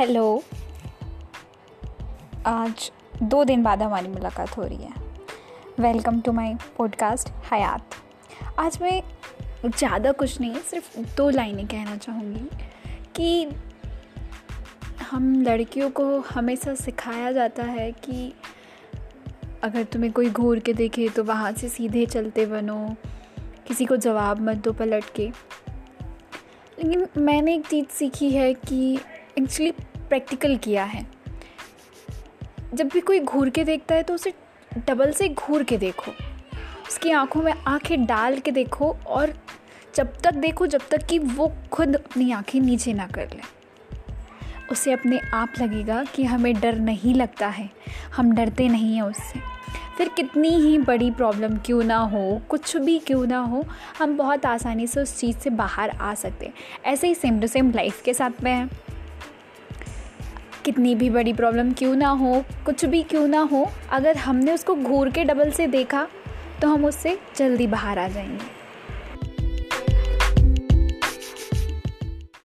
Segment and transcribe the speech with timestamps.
[0.00, 0.42] Hello.
[2.46, 2.90] आज
[3.22, 4.92] दो दिन बाद हमारी मुलाकात हो रही है।
[5.80, 7.94] Welcome to my podcast Hayat
[8.58, 9.02] आज मैं
[9.66, 12.48] ज़्यादा कुछ नहीं, सिर्फ़ दो लाइनें कहना चाहूँगी
[13.16, 13.48] कि
[15.10, 18.32] हम लड़कियों को हमेशा सिखाया जाता है कि
[19.62, 22.96] अगर तुम्हें कोई घूर के देखे तो वहाँ से सीधे चलते बनो,
[23.68, 25.30] किसी को जवाब मत दो पलट के।
[26.78, 28.98] लेकिन मैंने एक चीज़ सीखी है कि
[29.38, 29.72] एक्चुअली
[30.10, 31.06] प्रैक्टिकल किया है।
[32.74, 34.32] जब भी कोई घूर के देखता है तो उसे
[34.88, 36.12] डबल से घूर के देखो।
[36.88, 39.34] उसकी आँखों में आँखें डाल के देखो और
[39.94, 43.60] जब तक देखो, जब तक कि वो खुद अपनी आँखें नीचे ना कर ले।
[44.72, 47.70] उसे अपने आप लगेगा कि हमें डर नहीं लगता है।
[48.16, 49.40] हम डरते नहीं हैं उससे।
[49.98, 53.64] फिर कितनी ही बड़ी प्रॉब्लम क्यों ना हो, कुछ भी क्यों ना हो,
[53.98, 57.46] हम बहुत आसानी से उस चीज़ से बाहर आ सकते हैं। ऐसे ही सेम टू
[57.46, 58.89] सेम लाइफ के साथ में है।
[60.64, 64.74] कितनी भी बड़ी प्रॉब्लम क्यों ना हो, कुछ भी क्यों ना हो, अगर हमने उसको
[64.74, 66.06] घूर के डबल से देखा
[66.62, 68.59] तो हम उससे जल्दी बाहर आ जाएँगे।